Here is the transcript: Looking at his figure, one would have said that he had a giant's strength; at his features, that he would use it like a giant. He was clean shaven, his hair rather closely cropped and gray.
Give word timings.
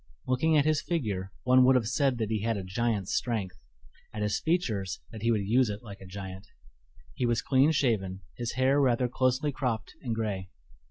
Looking 0.25 0.57
at 0.57 0.65
his 0.65 0.81
figure, 0.81 1.31
one 1.43 1.63
would 1.63 1.75
have 1.75 1.85
said 1.87 2.17
that 2.17 2.31
he 2.31 2.41
had 2.41 2.57
a 2.57 2.63
giant's 2.63 3.13
strength; 3.13 3.59
at 4.11 4.23
his 4.23 4.39
features, 4.39 4.99
that 5.11 5.21
he 5.21 5.29
would 5.29 5.45
use 5.47 5.69
it 5.69 5.83
like 5.83 6.01
a 6.01 6.07
giant. 6.07 6.47
He 7.13 7.27
was 7.27 7.43
clean 7.43 7.69
shaven, 7.71 8.21
his 8.35 8.53
hair 8.53 8.81
rather 8.81 9.07
closely 9.07 9.51
cropped 9.51 9.93
and 10.01 10.15
gray. 10.15 10.49